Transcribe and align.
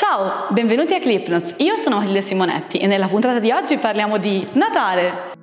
Ciao, 0.00 0.46
benvenuti 0.50 0.94
a 0.94 1.00
Clipnotes. 1.00 1.56
Io 1.56 1.74
sono 1.74 1.96
Matilde 1.96 2.22
Simonetti 2.22 2.78
e 2.78 2.86
nella 2.86 3.08
puntata 3.08 3.40
di 3.40 3.50
oggi 3.50 3.78
parliamo 3.78 4.16
di 4.16 4.46
Natale. 4.52 5.10
La 5.10 5.34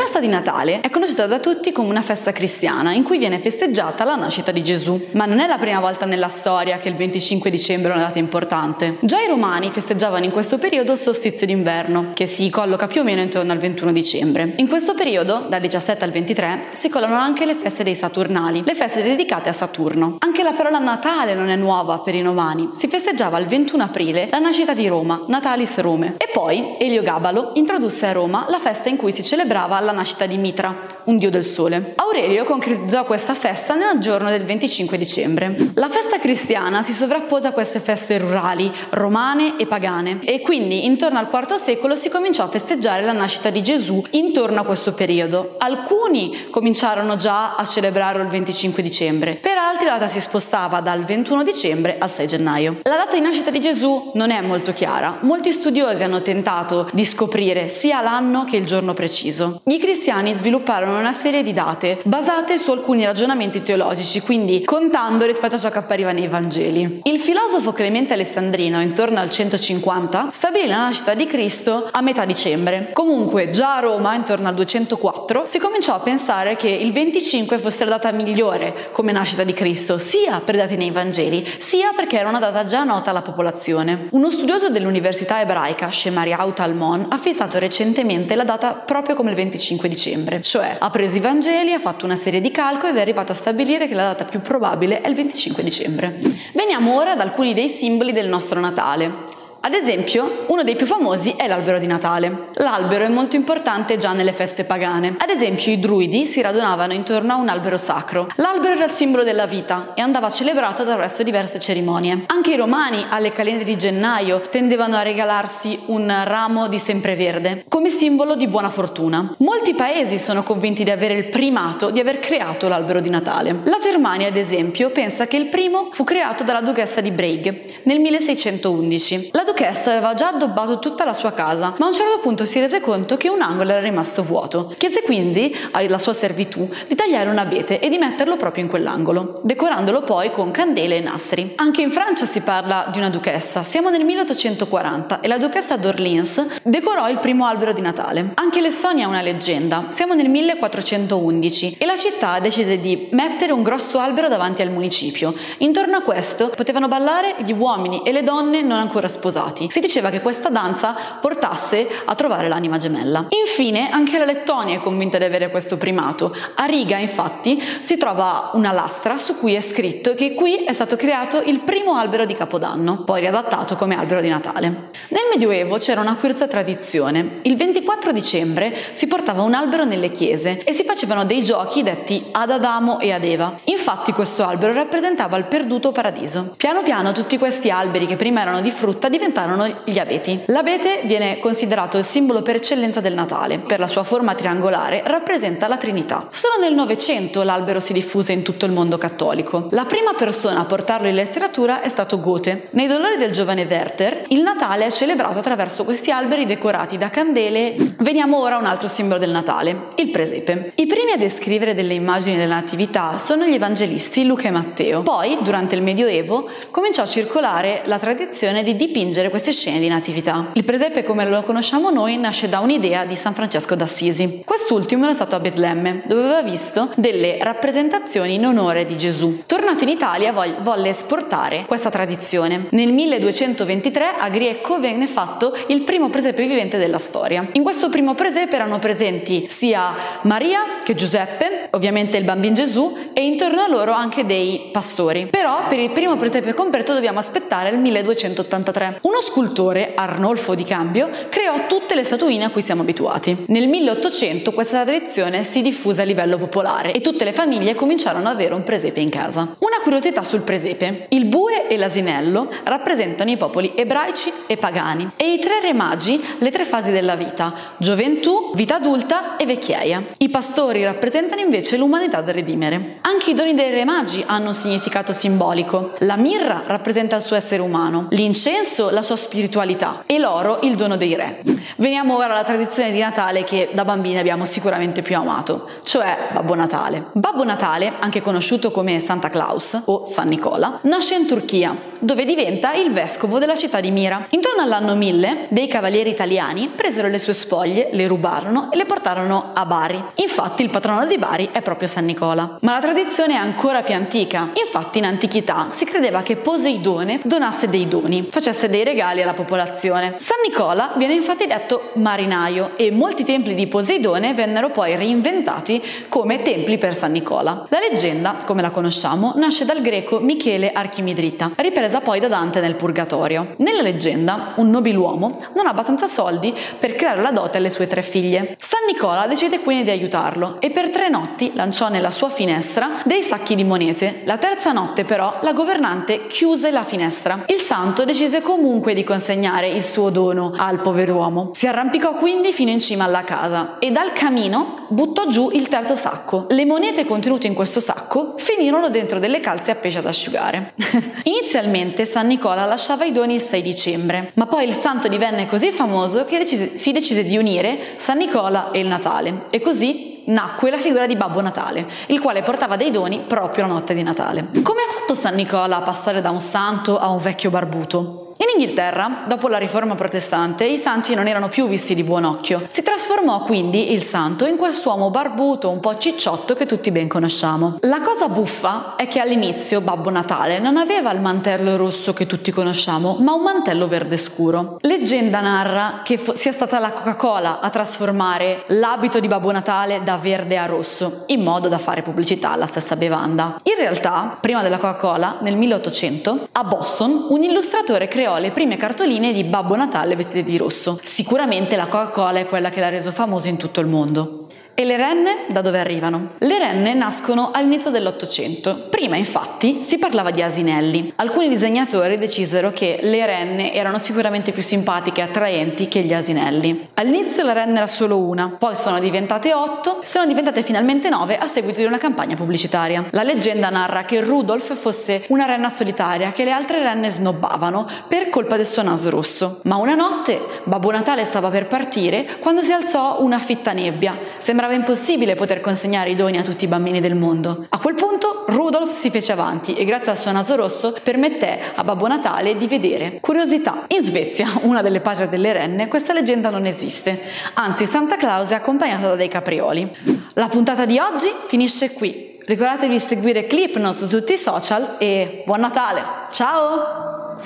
festa 0.00 0.18
di 0.18 0.28
Natale 0.28 0.80
è 0.80 0.88
conosciuta 0.88 1.26
da 1.26 1.40
tutti 1.40 1.72
come 1.72 1.90
una 1.90 2.00
festa 2.00 2.32
cristiana 2.32 2.94
in 2.94 3.02
cui 3.02 3.18
viene 3.18 3.38
festeggiata 3.38 4.02
la 4.04 4.14
nascita 4.14 4.50
di 4.50 4.62
Gesù, 4.62 5.08
ma 5.12 5.26
non 5.26 5.40
è 5.40 5.46
la 5.46 5.58
prima 5.58 5.78
volta 5.78 6.06
nella 6.06 6.30
storia 6.30 6.78
che 6.78 6.88
il 6.88 6.94
25 6.94 7.50
dicembre 7.50 7.92
è 7.92 7.94
una 7.94 8.06
data 8.06 8.18
importante. 8.18 8.96
Già 9.00 9.20
i 9.20 9.28
romani 9.28 9.68
festeggiavano 9.68 10.24
in 10.24 10.30
questo 10.30 10.56
periodo 10.56 10.92
il 10.92 10.98
solstizio 10.98 11.46
d'inverno, 11.46 12.12
che 12.14 12.24
si 12.24 12.48
colloca 12.48 12.86
più 12.86 13.02
o 13.02 13.04
meno 13.04 13.20
intorno 13.20 13.52
al 13.52 13.58
21 13.58 13.92
dicembre. 13.92 14.54
In 14.56 14.68
questo 14.68 14.94
periodo, 14.94 15.44
dal 15.50 15.60
17 15.60 16.02
al 16.02 16.10
23, 16.10 16.68
si 16.70 16.88
collano 16.88 17.16
anche 17.16 17.44
le 17.44 17.54
feste 17.54 17.84
dei 17.84 17.94
Saturnali, 17.94 18.62
le 18.64 18.74
feste 18.74 19.02
dedicate 19.02 19.50
a 19.50 19.52
Saturno. 19.52 20.16
Anche 20.20 20.42
la 20.42 20.52
parola 20.52 20.78
Natale 20.78 21.34
non 21.34 21.50
è 21.50 21.56
nuova 21.56 21.98
per 21.98 22.14
i 22.14 22.22
romani, 22.22 22.70
si 22.72 22.88
festeggiava 22.88 23.38
il 23.38 23.46
21 23.46 23.82
aprile 23.82 24.28
la 24.30 24.38
nascita 24.38 24.72
di 24.72 24.88
Roma, 24.88 25.24
Natalis 25.26 25.76
Rome. 25.80 26.14
E 26.16 26.30
poi 26.32 26.76
Eliogabalo 26.78 27.50
introdusse 27.54 28.06
a 28.06 28.12
Roma 28.12 28.46
la 28.48 28.58
festa 28.58 28.88
in 28.88 28.96
cui 28.96 29.12
si 29.12 29.22
celebrava 29.22 29.48
celebrava 29.50 29.76
la 29.90 29.96
nascita 29.96 30.26
di 30.26 30.36
Mitra, 30.36 30.82
un 31.04 31.16
dio 31.18 31.30
del 31.30 31.44
sole. 31.44 31.94
Aurelio 31.96 32.44
concretizzò 32.44 33.04
questa 33.04 33.34
festa 33.34 33.74
nel 33.74 33.98
giorno 33.98 34.30
del 34.30 34.44
25 34.44 34.96
dicembre. 34.96 35.72
La 35.74 35.88
festa 35.88 36.18
cristiana 36.18 36.82
si 36.82 36.92
sovrappose 36.92 37.48
a 37.48 37.52
queste 37.52 37.80
feste 37.80 38.18
rurali, 38.18 38.72
romane 38.90 39.56
e 39.58 39.66
pagane, 39.66 40.18
e 40.24 40.40
quindi 40.40 40.86
intorno 40.86 41.18
al 41.18 41.28
IV 41.32 41.54
secolo 41.54 41.96
si 41.96 42.08
cominciò 42.08 42.44
a 42.44 42.48
festeggiare 42.48 43.04
la 43.04 43.12
nascita 43.12 43.50
di 43.50 43.62
Gesù 43.62 44.02
intorno 44.10 44.60
a 44.60 44.64
questo 44.64 44.92
periodo. 44.92 45.56
Alcuni 45.58 46.48
cominciarono 46.50 47.16
già 47.16 47.56
a 47.56 47.64
celebrarlo 47.64 48.22
il 48.22 48.28
25 48.28 48.82
dicembre, 48.82 49.34
per 49.34 49.56
altri 49.56 49.86
la 49.86 49.92
data 49.92 50.06
si 50.06 50.20
spostava 50.20 50.80
dal 50.80 51.04
21 51.04 51.42
dicembre 51.42 51.96
al 51.98 52.10
6 52.10 52.26
gennaio. 52.26 52.80
La 52.82 52.96
data 52.96 53.14
di 53.14 53.20
nascita 53.20 53.50
di 53.50 53.60
Gesù 53.60 54.12
non 54.14 54.30
è 54.30 54.40
molto 54.40 54.72
chiara. 54.72 55.18
Molti 55.22 55.50
studiosi 55.50 56.02
hanno 56.02 56.22
tentato 56.22 56.88
di 56.92 57.04
scoprire 57.04 57.68
sia 57.68 58.00
l'anno 58.00 58.44
che 58.44 58.56
il 58.56 58.66
giorno 58.66 58.94
preciso. 58.94 59.60
I 59.66 59.78
cristiani 59.80 60.32
svilupparono 60.34 60.98
una 60.98 61.12
serie 61.12 61.42
di 61.42 61.52
date 61.52 61.98
basate 62.04 62.56
su 62.56 62.70
alcuni 62.70 63.04
ragionamenti 63.04 63.62
teologici, 63.62 64.20
quindi 64.20 64.62
contando 64.64 65.26
rispetto 65.26 65.56
a 65.56 65.58
ciò 65.58 65.70
che 65.70 65.78
appariva 65.78 66.12
nei 66.12 66.28
Vangeli. 66.28 67.00
Il 67.04 67.18
filosofo 67.18 67.72
Clemente 67.72 68.12
Alessandrino, 68.12 68.80
intorno 68.80 69.18
al 69.18 69.30
150, 69.30 70.28
stabilì 70.32 70.68
la 70.68 70.76
nascita 70.76 71.14
di 71.14 71.26
Cristo 71.26 71.88
a 71.90 72.00
metà 72.02 72.24
dicembre. 72.24 72.90
Comunque, 72.92 73.50
già 73.50 73.76
a 73.76 73.80
Roma, 73.80 74.14
intorno 74.14 74.48
al 74.48 74.54
204, 74.54 75.44
si 75.46 75.58
cominciò 75.58 75.94
a 75.94 76.00
pensare 76.00 76.56
che 76.56 76.68
il 76.68 76.92
25 76.92 77.58
fosse 77.58 77.84
la 77.84 77.92
data 77.92 78.12
migliore 78.12 78.90
come 78.92 79.12
nascita 79.12 79.42
di 79.42 79.54
Cristo, 79.54 79.98
sia 79.98 80.40
per 80.44 80.56
dati 80.56 80.76
nei 80.76 80.90
Vangeli, 80.90 81.46
sia 81.58 81.92
perché 81.96 82.18
era 82.18 82.28
una 82.28 82.38
data 82.38 82.64
già 82.64 82.84
nota 82.84 83.10
alla 83.10 83.22
popolazione. 83.22 84.08
Uno 84.10 84.30
studioso 84.30 84.68
dell'Università 84.68 85.40
ebraica, 85.40 85.90
Shemariau 85.90 86.52
Talmon, 86.52 87.06
ha 87.08 87.16
fissato 87.16 87.58
recentemente 87.58 88.34
la 88.34 88.44
data 88.44 88.74
proprio 88.74 89.16
come 89.16 89.30
il 89.30 89.36
25 89.36 89.68
25 89.70 89.88
dicembre, 89.88 90.42
cioè 90.42 90.76
ha 90.78 90.90
preso 90.90 91.16
i 91.16 91.20
Vangeli, 91.20 91.72
ha 91.72 91.78
fatto 91.78 92.04
una 92.04 92.16
serie 92.16 92.40
di 92.40 92.50
calcoli 92.50 92.90
ed 92.90 92.98
è 92.98 93.00
arrivato 93.00 93.32
a 93.32 93.34
stabilire 93.34 93.86
che 93.86 93.94
la 93.94 94.04
data 94.04 94.24
più 94.24 94.40
probabile 94.40 95.00
è 95.00 95.08
il 95.08 95.14
25 95.14 95.62
dicembre. 95.62 96.18
Veniamo 96.52 96.96
ora 96.96 97.12
ad 97.12 97.20
alcuni 97.20 97.54
dei 97.54 97.68
simboli 97.68 98.12
del 98.12 98.28
nostro 98.28 98.58
Natale. 98.58 99.29
Ad 99.62 99.74
esempio, 99.74 100.46
uno 100.46 100.62
dei 100.62 100.74
più 100.74 100.86
famosi 100.86 101.34
è 101.36 101.46
l'albero 101.46 101.78
di 101.78 101.86
Natale. 101.86 102.48
L'albero 102.54 103.04
è 103.04 103.08
molto 103.08 103.36
importante 103.36 103.98
già 103.98 104.14
nelle 104.14 104.32
feste 104.32 104.64
pagane. 104.64 105.16
Ad 105.18 105.28
esempio, 105.28 105.70
i 105.70 105.78
druidi 105.78 106.24
si 106.24 106.40
radunavano 106.40 106.94
intorno 106.94 107.34
a 107.34 107.36
un 107.36 107.50
albero 107.50 107.76
sacro. 107.76 108.28
L'albero 108.36 108.76
era 108.76 108.86
il 108.86 108.90
simbolo 108.90 109.22
della 109.22 109.44
vita 109.44 109.92
e 109.94 110.00
andava 110.00 110.30
celebrato 110.30 110.80
attraverso 110.80 111.22
diverse 111.22 111.58
cerimonie. 111.58 112.24
Anche 112.28 112.52
i 112.52 112.56
romani, 112.56 113.04
alle 113.10 113.32
calende 113.32 113.64
di 113.64 113.76
gennaio, 113.76 114.40
tendevano 114.48 114.96
a 114.96 115.02
regalarsi 115.02 115.78
un 115.86 116.10
ramo 116.24 116.66
di 116.66 116.78
sempreverde 116.78 117.64
come 117.68 117.90
simbolo 117.90 118.36
di 118.36 118.48
buona 118.48 118.70
fortuna. 118.70 119.34
Molti 119.40 119.74
paesi 119.74 120.16
sono 120.16 120.42
convinti 120.42 120.84
di 120.84 120.90
avere 120.90 121.18
il 121.18 121.28
primato 121.28 121.90
di 121.90 122.00
aver 122.00 122.18
creato 122.18 122.66
l'albero 122.66 123.00
di 123.00 123.10
Natale. 123.10 123.60
La 123.64 123.76
Germania, 123.78 124.28
ad 124.28 124.36
esempio, 124.36 124.88
pensa 124.88 125.26
che 125.26 125.36
il 125.36 125.48
primo 125.48 125.90
fu 125.92 126.02
creato 126.02 126.44
dalla 126.44 126.62
duchessa 126.62 127.02
di 127.02 127.10
Breig 127.10 127.82
nel 127.82 128.00
1611. 128.00 129.28
La 129.32 129.48
duchessa 129.50 129.90
aveva 129.90 130.14
già 130.14 130.28
addobbato 130.28 130.78
tutta 130.78 131.04
la 131.04 131.12
sua 131.12 131.32
casa, 131.32 131.74
ma 131.76 131.84
a 131.84 131.88
un 131.88 131.94
certo 131.94 132.20
punto 132.20 132.44
si 132.44 132.60
rese 132.60 132.80
conto 132.80 133.16
che 133.16 133.28
un 133.28 133.42
angolo 133.42 133.70
era 133.70 133.80
rimasto 133.80 134.22
vuoto. 134.22 134.72
Chiese 134.76 135.02
quindi 135.02 135.54
alla 135.72 135.98
sua 135.98 136.12
servitù 136.12 136.68
di 136.86 136.94
tagliare 136.94 137.28
un 137.28 137.36
abete 137.36 137.80
e 137.80 137.88
di 137.88 137.98
metterlo 137.98 138.36
proprio 138.36 138.62
in 138.62 138.70
quell'angolo, 138.70 139.40
decorandolo 139.42 140.02
poi 140.02 140.30
con 140.30 140.52
candele 140.52 140.98
e 140.98 141.00
nastri. 141.00 141.52
Anche 141.56 141.82
in 141.82 141.90
Francia 141.90 142.26
si 142.26 142.40
parla 142.42 142.88
di 142.92 142.98
una 142.98 143.10
duchessa. 143.10 143.64
Siamo 143.64 143.90
nel 143.90 144.04
1840 144.04 145.20
e 145.20 145.26
la 145.26 145.38
duchessa 145.38 145.76
d'Orleans 145.76 146.60
decorò 146.62 147.08
il 147.08 147.18
primo 147.18 147.44
albero 147.44 147.72
di 147.72 147.80
Natale. 147.80 148.30
Anche 148.34 148.60
l'Estonia 148.60 149.06
ha 149.06 149.08
una 149.08 149.22
leggenda. 149.22 149.86
Siamo 149.88 150.14
nel 150.14 150.28
1411 150.28 151.76
e 151.76 151.86
la 151.86 151.96
città 151.96 152.38
decise 152.38 152.78
di 152.78 153.08
mettere 153.10 153.52
un 153.52 153.64
grosso 153.64 153.98
albero 153.98 154.28
davanti 154.28 154.62
al 154.62 154.70
municipio. 154.70 155.34
Intorno 155.58 155.96
a 155.96 156.02
questo 156.02 156.50
potevano 156.50 156.86
ballare 156.86 157.34
gli 157.38 157.52
uomini 157.52 158.02
e 158.04 158.12
le 158.12 158.22
donne 158.22 158.62
non 158.62 158.78
ancora 158.78 159.08
sposati 159.08 159.39
sposati. 159.40 159.68
Si 159.70 159.80
diceva 159.80 160.10
che 160.10 160.20
questa 160.20 160.50
danza 160.50 160.94
portasse 161.20 161.88
a 162.04 162.14
trovare 162.14 162.48
l'anima 162.48 162.76
gemella. 162.76 163.26
Infine, 163.30 163.90
anche 163.90 164.18
la 164.18 164.24
Lettonia 164.24 164.76
è 164.76 164.80
convinta 164.80 165.18
di 165.18 165.24
avere 165.24 165.50
questo 165.50 165.76
primato. 165.76 166.34
A 166.54 166.64
Riga, 166.66 166.98
infatti, 166.98 167.60
si 167.80 167.96
trova 167.96 168.50
una 168.54 168.72
lastra 168.72 169.16
su 169.16 169.38
cui 169.38 169.54
è 169.54 169.60
scritto 169.60 170.14
che 170.14 170.34
qui 170.34 170.64
è 170.64 170.72
stato 170.72 170.96
creato 170.96 171.40
il 171.40 171.60
primo 171.60 171.94
albero 171.94 172.26
di 172.26 172.34
Capodanno, 172.34 173.02
poi 173.04 173.20
riadattato 173.20 173.76
come 173.76 173.96
albero 173.96 174.20
di 174.20 174.28
Natale. 174.28 174.90
Nel 175.08 175.28
Medioevo 175.32 175.78
c'era 175.78 176.00
una 176.00 176.16
curiosa 176.16 176.46
tradizione. 176.46 177.40
Il 177.42 177.56
24 177.56 178.12
dicembre 178.12 178.76
si 178.92 179.06
portava 179.06 179.42
un 179.42 179.54
albero 179.54 179.84
nelle 179.84 180.10
chiese 180.10 180.62
e 180.64 180.72
si 180.72 180.84
facevano 180.84 181.24
dei 181.24 181.42
giochi 181.42 181.82
detti 181.82 182.26
ad 182.32 182.50
Adamo 182.50 183.00
e 183.00 183.12
ad 183.12 183.24
Eva. 183.24 183.58
Infatti 183.64 184.12
questo 184.12 184.44
albero 184.44 184.72
rappresentava 184.72 185.36
il 185.36 185.44
perduto 185.44 185.92
paradiso. 185.92 186.54
Piano 186.56 186.82
piano 186.82 187.12
tutti 187.12 187.38
questi 187.38 187.70
alberi 187.70 188.06
che 188.06 188.16
prima 188.16 188.42
erano 188.42 188.60
di 188.60 188.70
frutta 188.70 189.08
diventavano 189.08 189.29
diventarono 189.30 189.82
gli 189.84 189.98
abeti. 189.98 190.40
L'abete 190.46 191.02
viene 191.04 191.38
considerato 191.38 191.96
il 191.96 192.04
simbolo 192.04 192.42
per 192.42 192.56
eccellenza 192.56 193.00
del 193.00 193.14
Natale. 193.14 193.58
Per 193.58 193.78
la 193.78 193.86
sua 193.86 194.02
forma 194.02 194.34
triangolare 194.34 195.02
rappresenta 195.06 195.68
la 195.68 195.76
Trinità. 195.76 196.26
Solo 196.30 196.54
nel 196.60 196.74
Novecento 196.74 197.42
l'albero 197.42 197.80
si 197.80 197.92
diffuse 197.92 198.32
in 198.32 198.42
tutto 198.42 198.66
il 198.66 198.72
mondo 198.72 198.98
cattolico. 198.98 199.68
La 199.70 199.84
prima 199.84 200.14
persona 200.14 200.60
a 200.60 200.64
portarlo 200.64 201.08
in 201.08 201.14
letteratura 201.14 201.80
è 201.80 201.88
stato 201.88 202.18
Goethe. 202.18 202.68
Nei 202.72 202.88
dolori 202.88 203.16
del 203.16 203.32
giovane 203.32 203.66
Werther, 203.68 204.24
il 204.28 204.42
Natale 204.42 204.86
è 204.86 204.90
celebrato 204.90 205.38
attraverso 205.38 205.84
questi 205.84 206.10
alberi 206.10 206.44
decorati 206.44 206.98
da 206.98 207.10
candele. 207.10 207.76
Veniamo 207.98 208.38
ora 208.38 208.56
a 208.56 208.58
un 208.58 208.66
altro 208.66 208.88
simbolo 208.88 209.20
del 209.20 209.30
Natale, 209.30 209.86
il 209.96 210.10
presepe. 210.10 210.72
I 210.74 210.86
primi 210.86 211.12
a 211.12 211.16
descrivere 211.16 211.74
delle 211.74 211.94
immagini 211.94 212.36
della 212.36 212.54
Natività 212.54 213.18
sono 213.18 213.46
gli 213.46 213.54
evangelisti 213.54 214.24
Luca 214.24 214.48
e 214.48 214.50
Matteo. 214.50 215.02
Poi, 215.02 215.38
durante 215.42 215.76
il 215.76 215.82
Medioevo, 215.82 216.48
cominciò 216.70 217.02
a 217.02 217.06
circolare 217.06 217.82
la 217.84 217.98
tradizione 217.98 218.62
di 218.62 218.74
dipingere 218.76 219.19
dipingere 219.20 219.28
queste 219.28 219.52
scene 219.52 219.78
di 219.78 219.88
natività. 219.88 220.50
Il 220.54 220.64
presepe, 220.64 221.02
come 221.04 221.28
lo 221.28 221.42
conosciamo 221.42 221.90
noi, 221.90 222.16
nasce 222.16 222.48
da 222.48 222.60
un'idea 222.60 223.04
di 223.04 223.16
San 223.16 223.34
Francesco 223.34 223.74
d'Assisi. 223.74 224.42
Quest'ultimo 224.44 225.04
era 225.04 225.14
stato 225.14 225.36
a 225.36 225.40
Betlemme, 225.40 226.02
dove 226.06 226.22
aveva 226.22 226.42
visto 226.42 226.90
delle 226.96 227.38
rappresentazioni 227.40 228.34
in 228.34 228.46
onore 228.46 228.84
di 228.84 228.96
Gesù. 228.96 229.42
Tornato 229.46 229.84
in 229.84 229.90
Italia, 229.90 230.32
volle 230.32 230.88
esportare 230.88 231.64
questa 231.66 231.90
tradizione. 231.90 232.66
Nel 232.70 232.92
1223 232.92 234.14
a 234.18 234.28
Griecco 234.28 234.80
venne 234.80 235.06
fatto 235.06 235.54
il 235.68 235.82
primo 235.82 236.08
presepe 236.08 236.46
vivente 236.46 236.78
della 236.78 236.98
storia. 236.98 237.48
In 237.52 237.62
questo 237.62 237.88
primo 237.88 238.14
presepe 238.14 238.54
erano 238.54 238.78
presenti 238.78 239.46
sia 239.48 239.94
Maria 240.22 240.80
che 240.84 240.94
Giuseppe, 240.94 241.68
ovviamente 241.70 242.16
il 242.16 242.24
bambino 242.24 242.54
Gesù, 242.54 242.96
e 243.20 243.26
intorno 243.26 243.60
a 243.60 243.68
loro 243.68 243.92
anche 243.92 244.24
dei 244.24 244.70
pastori. 244.72 245.26
Però 245.26 245.66
per 245.68 245.78
il 245.78 245.90
primo 245.90 246.16
presepe 246.16 246.54
completo 246.54 246.94
dobbiamo 246.94 247.18
aspettare 247.18 247.68
il 247.68 247.78
1283. 247.78 249.00
Uno 249.02 249.20
scultore, 249.20 249.92
Arnolfo 249.94 250.54
di 250.54 250.64
Cambio, 250.64 251.10
creò 251.28 251.66
tutte 251.66 251.94
le 251.94 252.02
statuine 252.02 252.44
a 252.44 252.50
cui 252.50 252.62
siamo 252.62 252.80
abituati. 252.80 253.44
Nel 253.48 253.68
1800 253.68 254.52
questa 254.52 254.84
tradizione 254.84 255.42
si 255.42 255.60
diffuse 255.60 256.00
a 256.00 256.04
livello 256.04 256.38
popolare 256.38 256.92
e 256.92 257.02
tutte 257.02 257.24
le 257.24 257.34
famiglie 257.34 257.74
cominciarono 257.74 258.26
ad 258.26 258.34
avere 258.34 258.54
un 258.54 258.64
presepe 258.64 259.00
in 259.00 259.10
casa. 259.10 259.54
Una 259.58 259.80
curiosità 259.82 260.22
sul 260.22 260.40
presepe. 260.40 261.06
Il 261.10 261.26
bue 261.26 261.68
e 261.68 261.76
l'asinello 261.76 262.48
rappresentano 262.64 263.30
i 263.30 263.36
popoli 263.36 263.72
ebraici 263.74 264.32
e 264.46 264.56
pagani 264.56 265.10
e 265.16 265.34
i 265.34 265.38
tre 265.38 265.60
re 265.60 265.74
magi 265.74 266.18
le 266.38 266.50
tre 266.50 266.64
fasi 266.64 266.90
della 266.90 267.16
vita, 267.16 267.52
gioventù, 267.76 268.52
vita 268.54 268.76
adulta 268.76 269.36
e 269.36 269.44
vecchiaia. 269.44 270.02
I 270.16 270.30
pastori 270.30 270.84
rappresentano 270.84 271.42
invece 271.42 271.76
l'umanità 271.76 272.22
da 272.22 272.32
redimere. 272.32 272.98
Anche 273.12 273.30
i 273.30 273.34
doni 273.34 273.54
dei 273.54 273.70
re 273.70 273.84
magi 273.84 274.22
hanno 274.24 274.46
un 274.46 274.54
significato 274.54 275.12
simbolico. 275.12 275.90
La 275.98 276.14
mirra 276.14 276.62
rappresenta 276.64 277.16
il 277.16 277.22
suo 277.22 277.34
essere 277.34 277.60
umano, 277.60 278.06
l'incenso 278.10 278.90
la 278.90 279.02
sua 279.02 279.16
spiritualità 279.16 280.04
e 280.06 280.20
l'oro 280.20 280.60
il 280.62 280.76
dono 280.76 280.96
dei 280.96 281.16
re. 281.16 281.40
Veniamo 281.74 282.14
ora 282.14 282.26
alla 282.26 282.44
tradizione 282.44 282.92
di 282.92 283.00
Natale 283.00 283.42
che 283.42 283.70
da 283.72 283.84
bambini 283.84 284.18
abbiamo 284.18 284.44
sicuramente 284.44 285.02
più 285.02 285.16
amato, 285.16 285.68
cioè 285.82 286.28
Babbo 286.32 286.54
Natale. 286.54 287.06
Babbo 287.12 287.42
Natale, 287.42 287.94
anche 287.98 288.22
conosciuto 288.22 288.70
come 288.70 289.00
Santa 289.00 289.28
Claus 289.28 289.82
o 289.86 290.04
San 290.04 290.28
Nicola, 290.28 290.78
nasce 290.82 291.16
in 291.16 291.26
Turchia, 291.26 291.89
dove 292.00 292.24
diventa 292.24 292.72
il 292.72 292.92
vescovo 292.92 293.38
della 293.38 293.54
città 293.54 293.80
di 293.80 293.90
Mira. 293.90 294.26
Intorno 294.30 294.62
all'anno 294.62 294.94
1000, 294.94 295.46
dei 295.48 295.68
cavalieri 295.68 296.10
italiani 296.10 296.70
presero 296.74 297.08
le 297.08 297.18
sue 297.18 297.34
spoglie, 297.34 297.90
le 297.92 298.06
rubarono 298.06 298.72
e 298.72 298.76
le 298.76 298.86
portarono 298.86 299.50
a 299.54 299.64
Bari. 299.66 300.02
Infatti 300.14 300.62
il 300.62 300.70
patrono 300.70 301.06
di 301.06 301.18
Bari 301.18 301.50
è 301.52 301.60
proprio 301.62 301.88
San 301.88 302.06
Nicola. 302.06 302.58
Ma 302.60 302.72
la 302.72 302.80
tradizione 302.80 303.34
è 303.34 303.36
ancora 303.36 303.82
più 303.82 303.94
antica. 303.94 304.50
Infatti 304.54 304.98
in 304.98 305.04
antichità 305.04 305.68
si 305.72 305.84
credeva 305.84 306.22
che 306.22 306.36
Poseidone 306.36 307.20
donasse 307.22 307.68
dei 307.68 307.86
doni, 307.86 308.28
facesse 308.30 308.68
dei 308.68 308.84
regali 308.84 309.22
alla 309.22 309.34
popolazione. 309.34 310.14
San 310.16 310.38
Nicola 310.42 310.94
viene 310.96 311.14
infatti 311.14 311.46
detto 311.46 311.90
marinaio 311.94 312.72
e 312.76 312.90
molti 312.90 313.24
templi 313.24 313.54
di 313.54 313.66
Poseidone 313.66 314.32
vennero 314.32 314.70
poi 314.70 314.96
reinventati 314.96 315.82
come 316.08 316.42
templi 316.42 316.78
per 316.78 316.96
San 316.96 317.12
Nicola. 317.12 317.66
La 317.68 317.78
leggenda, 317.78 318.38
come 318.44 318.62
la 318.62 318.70
conosciamo, 318.70 319.34
nasce 319.36 319.64
dal 319.64 319.82
greco 319.82 320.18
Michele 320.20 320.72
Archimidrita, 320.72 321.52
ripresa 321.56 321.89
poi 321.98 322.20
da 322.20 322.28
Dante 322.28 322.60
nel 322.60 322.76
Purgatorio. 322.76 323.54
Nella 323.56 323.82
leggenda, 323.82 324.52
un 324.56 324.70
nobiluomo 324.70 325.32
non 325.54 325.66
ha 325.66 325.70
abbastanza 325.70 326.06
soldi 326.06 326.54
per 326.78 326.94
creare 326.94 327.20
la 327.20 327.32
dote 327.32 327.56
alle 327.56 327.70
sue 327.70 327.88
tre 327.88 328.02
figlie. 328.02 328.54
San 328.60 328.84
Nicola 328.86 329.26
decide 329.26 329.58
quindi 329.58 329.82
di 329.82 329.90
aiutarlo 329.90 330.60
e 330.60 330.70
per 330.70 330.90
tre 330.90 331.08
notti 331.08 331.50
lanciò 331.54 331.88
nella 331.88 332.12
sua 332.12 332.30
finestra 332.30 333.02
dei 333.04 333.22
sacchi 333.22 333.56
di 333.56 333.64
monete. 333.64 334.22
La 334.26 334.38
terza 334.38 334.70
notte 334.70 335.04
però 335.04 335.40
la 335.42 335.52
governante 335.52 336.28
chiuse 336.28 336.70
la 336.70 336.84
finestra. 336.84 337.42
Il 337.46 337.58
santo 337.60 338.04
decise 338.04 338.40
comunque 338.40 338.94
di 338.94 339.02
consegnare 339.02 339.68
il 339.68 339.82
suo 339.82 340.10
dono 340.10 340.52
al 340.56 340.80
pover'uomo. 340.80 341.50
Si 341.54 341.66
arrampicò 341.66 342.14
quindi 342.14 342.52
fino 342.52 342.70
in 342.70 342.78
cima 342.78 343.04
alla 343.04 343.24
casa 343.24 343.78
e 343.80 343.90
dal 343.90 344.12
camino 344.12 344.86
buttò 344.88 345.26
giù 345.26 345.50
il 345.52 345.68
terzo 345.68 345.94
sacco. 345.94 346.46
Le 346.50 346.64
monete 346.64 347.04
contenute 347.04 347.46
in 347.46 347.54
questo 347.54 347.80
sacco 347.80 348.34
finirono 348.36 348.90
dentro 348.90 349.18
delle 349.18 349.40
calze 349.40 349.70
appese 349.70 349.98
ad 349.98 350.06
asciugare. 350.06 350.74
Inizialmente 351.24 351.78
San 352.04 352.26
Nicola 352.26 352.64
lasciava 352.64 353.04
i 353.04 353.12
doni 353.12 353.34
il 353.34 353.40
6 353.40 353.62
dicembre, 353.62 354.32
ma 354.34 354.46
poi 354.46 354.66
il 354.66 354.74
santo 354.74 355.08
divenne 355.08 355.46
così 355.46 355.70
famoso 355.70 356.24
che 356.24 356.38
decise, 356.38 356.76
si 356.76 356.92
decise 356.92 357.24
di 357.24 357.36
unire 357.36 357.78
San 357.96 358.18
Nicola 358.18 358.70
e 358.70 358.80
il 358.80 358.86
Natale 358.86 359.46
e 359.50 359.60
così 359.60 360.22
nacque 360.26 360.70
la 360.70 360.78
figura 360.78 361.06
di 361.06 361.16
Babbo 361.16 361.40
Natale, 361.40 361.86
il 362.06 362.20
quale 362.20 362.42
portava 362.42 362.76
dei 362.76 362.90
doni 362.90 363.24
proprio 363.26 363.66
la 363.66 363.72
notte 363.72 363.94
di 363.94 364.02
Natale. 364.02 364.48
Come 364.62 364.82
ha 364.82 364.92
fatto 364.98 365.14
San 365.14 365.34
Nicola 365.34 365.76
a 365.76 365.82
passare 365.82 366.20
da 366.20 366.30
un 366.30 366.40
santo 366.40 366.98
a 366.98 367.08
un 367.08 367.18
vecchio 367.18 367.50
barbuto? 367.50 368.29
In 368.40 368.46
Inghilterra, 368.58 369.24
dopo 369.28 369.48
la 369.48 369.58
riforma 369.58 369.94
protestante, 369.96 370.64
i 370.64 370.78
santi 370.78 371.14
non 371.14 371.28
erano 371.28 371.50
più 371.50 371.68
visti 371.68 371.94
di 371.94 372.02
buon 372.02 372.24
occhio. 372.24 372.62
Si 372.68 372.82
trasformò 372.82 373.42
quindi 373.42 373.92
il 373.92 374.02
santo 374.02 374.46
in 374.46 374.56
quest'uomo 374.56 375.10
barbuto, 375.10 375.68
un 375.68 375.78
po' 375.78 375.98
cicciotto 375.98 376.54
che 376.54 376.64
tutti 376.64 376.90
ben 376.90 377.06
conosciamo. 377.06 377.76
La 377.80 378.00
cosa 378.00 378.30
buffa 378.30 378.94
è 378.96 379.08
che 379.08 379.20
all'inizio 379.20 379.82
Babbo 379.82 380.08
Natale 380.08 380.58
non 380.58 380.78
aveva 380.78 381.12
il 381.12 381.20
mantello 381.20 381.76
rosso 381.76 382.14
che 382.14 382.26
tutti 382.26 382.50
conosciamo, 382.50 383.18
ma 383.20 383.34
un 383.34 383.42
mantello 383.42 383.86
verde 383.86 384.16
scuro. 384.16 384.78
Leggenda 384.80 385.40
narra 385.40 386.00
che 386.02 386.16
fo- 386.16 386.34
sia 386.34 386.52
stata 386.52 386.78
la 386.78 386.92
Coca-Cola 386.92 387.60
a 387.60 387.68
trasformare 387.68 388.64
l'abito 388.68 389.20
di 389.20 389.28
Babbo 389.28 389.52
Natale 389.52 390.02
da 390.02 390.16
verde 390.16 390.56
a 390.56 390.64
rosso, 390.64 391.24
in 391.26 391.42
modo 391.42 391.68
da 391.68 391.76
fare 391.76 392.00
pubblicità 392.00 392.52
alla 392.52 392.66
stessa 392.66 392.96
bevanda. 392.96 393.56
In 393.64 393.74
realtà, 393.76 394.38
prima 394.40 394.62
della 394.62 394.78
Coca-Cola, 394.78 395.36
nel 395.42 395.56
1800, 395.56 396.48
a 396.52 396.64
Boston, 396.64 397.26
un 397.28 397.42
illustratore 397.42 398.08
creò 398.08 398.28
creò 398.30 398.38
le 398.38 398.52
prime 398.52 398.76
cartoline 398.76 399.32
di 399.32 399.42
Babbo 399.42 399.74
Natale 399.74 400.14
vestite 400.14 400.44
di 400.44 400.56
rosso. 400.56 401.00
Sicuramente 401.02 401.74
la 401.74 401.88
Coca-Cola 401.88 402.38
è 402.38 402.46
quella 402.46 402.70
che 402.70 402.78
l'ha 402.78 402.88
reso 402.88 403.10
famoso 403.10 403.48
in 403.48 403.56
tutto 403.56 403.80
il 403.80 403.88
mondo. 403.88 404.46
E 404.72 404.84
le 404.84 404.96
renne 404.96 405.44
da 405.48 405.60
dove 405.60 405.78
arrivano? 405.78 406.30
Le 406.38 406.58
renne 406.58 406.94
nascono 406.94 407.50
all'inizio 407.52 407.90
dell'Ottocento. 407.90 408.86
Prima, 408.88 409.16
infatti, 409.16 409.80
si 409.82 409.98
parlava 409.98 410.30
di 410.30 410.40
asinelli. 410.40 411.12
Alcuni 411.16 411.50
disegnatori 411.50 412.16
decisero 412.16 412.70
che 412.70 412.98
le 413.02 413.26
renne 413.26 413.74
erano 413.74 413.98
sicuramente 413.98 414.52
più 414.52 414.62
simpatiche 414.62 415.20
e 415.20 415.24
attraenti 415.24 415.86
che 415.88 416.00
gli 416.00 416.14
asinelli. 416.14 416.88
All'inizio 416.94 417.44
la 417.44 417.52
renna 417.52 417.78
era 417.78 417.86
solo 417.86 418.18
una, 418.20 418.56
poi 418.58 418.74
sono 418.74 419.00
diventate 419.00 419.52
otto, 419.52 420.00
sono 420.02 420.24
diventate 420.24 420.62
finalmente 420.62 421.10
nove 421.10 421.36
a 421.36 421.46
seguito 421.46 421.80
di 421.80 421.86
una 421.86 421.98
campagna 421.98 422.36
pubblicitaria. 422.36 423.04
La 423.10 423.22
leggenda 423.22 423.68
narra 423.68 424.04
che 424.04 424.20
Rudolf 424.20 424.74
fosse 424.74 425.24
una 425.28 425.44
renna 425.44 425.68
solitaria 425.68 426.32
che 426.32 426.44
le 426.44 426.52
altre 426.52 426.82
renne 426.82 427.10
snobbavano 427.10 427.86
per 428.08 428.30
colpa 428.30 428.56
del 428.56 428.66
suo 428.66 428.82
naso 428.82 429.10
rosso. 429.10 429.60
Ma 429.64 429.76
una 429.76 429.94
notte 429.94 430.40
Babbo 430.64 430.90
Natale 430.90 431.26
stava 431.26 431.50
per 431.50 431.66
partire 431.66 432.38
quando 432.40 432.62
si 432.62 432.72
alzò 432.72 433.22
una 433.22 433.38
fitta 433.38 433.72
nebbia. 433.72 434.18
Sembrava 434.40 434.72
impossibile 434.72 435.34
poter 435.34 435.60
consegnare 435.60 436.10
i 436.10 436.14
doni 436.14 436.38
a 436.38 436.42
tutti 436.42 436.64
i 436.64 436.66
bambini 436.66 437.00
del 437.00 437.14
mondo. 437.14 437.66
A 437.68 437.78
quel 437.78 437.94
punto 437.94 438.46
Rudolf 438.48 438.90
si 438.90 439.10
fece 439.10 439.32
avanti 439.32 439.74
e 439.74 439.84
grazie 439.84 440.12
al 440.12 440.16
suo 440.16 440.32
naso 440.32 440.56
rosso 440.56 440.96
permetté 441.02 441.60
a 441.74 441.84
Babbo 441.84 442.06
Natale 442.06 442.56
di 442.56 442.66
vedere. 442.66 443.18
Curiosità, 443.20 443.84
in 443.88 444.02
Svezia, 444.02 444.48
una 444.64 444.80
delle 444.80 445.00
patrie 445.00 445.28
delle 445.28 445.52
renne, 445.52 445.88
questa 445.88 446.14
leggenda 446.14 446.48
non 446.48 446.64
esiste, 446.64 447.20
anzi 447.54 447.84
Santa 447.84 448.16
Claus 448.16 448.48
è 448.48 448.54
accompagnato 448.54 449.08
da 449.08 449.16
dei 449.16 449.28
caprioli. 449.28 449.90
La 450.32 450.48
puntata 450.48 450.86
di 450.86 450.98
oggi 450.98 451.28
finisce 451.46 451.92
qui. 451.92 452.38
Ricordatevi 452.42 452.94
di 452.94 453.00
seguire 453.00 453.46
Clipnote 453.46 453.98
su 453.98 454.08
tutti 454.08 454.32
i 454.32 454.38
social 454.38 454.96
e 454.98 455.42
buon 455.44 455.60
Natale! 455.60 456.02
Ciao! 456.32 457.38